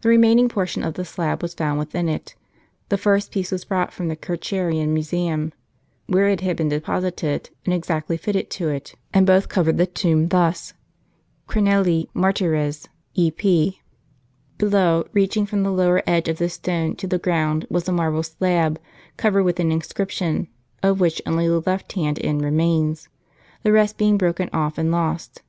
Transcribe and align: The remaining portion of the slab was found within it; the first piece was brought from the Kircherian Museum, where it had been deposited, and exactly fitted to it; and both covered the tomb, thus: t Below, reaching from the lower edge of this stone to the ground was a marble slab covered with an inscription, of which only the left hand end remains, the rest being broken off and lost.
The 0.00 0.08
remaining 0.08 0.48
portion 0.48 0.82
of 0.82 0.94
the 0.94 1.04
slab 1.04 1.40
was 1.40 1.54
found 1.54 1.78
within 1.78 2.08
it; 2.08 2.34
the 2.88 2.98
first 2.98 3.30
piece 3.30 3.52
was 3.52 3.64
brought 3.64 3.92
from 3.92 4.08
the 4.08 4.16
Kircherian 4.16 4.92
Museum, 4.92 5.52
where 6.08 6.26
it 6.26 6.40
had 6.40 6.56
been 6.56 6.68
deposited, 6.68 7.48
and 7.64 7.72
exactly 7.72 8.16
fitted 8.16 8.50
to 8.50 8.68
it; 8.70 8.96
and 9.14 9.24
both 9.24 9.48
covered 9.48 9.76
the 9.78 9.86
tomb, 9.86 10.26
thus: 10.30 10.74
t 11.48 12.10
Below, 14.58 15.04
reaching 15.12 15.46
from 15.46 15.62
the 15.62 15.70
lower 15.70 16.02
edge 16.08 16.28
of 16.28 16.38
this 16.38 16.54
stone 16.54 16.96
to 16.96 17.06
the 17.06 17.20
ground 17.20 17.64
was 17.70 17.86
a 17.88 17.92
marble 17.92 18.24
slab 18.24 18.80
covered 19.16 19.44
with 19.44 19.60
an 19.60 19.70
inscription, 19.70 20.48
of 20.82 20.98
which 20.98 21.22
only 21.24 21.46
the 21.46 21.62
left 21.64 21.92
hand 21.92 22.18
end 22.24 22.42
remains, 22.42 23.08
the 23.62 23.70
rest 23.70 23.96
being 23.96 24.18
broken 24.18 24.50
off 24.52 24.76
and 24.76 24.90
lost. 24.90 25.40